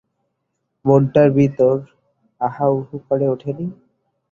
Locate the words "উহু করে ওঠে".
2.69-3.51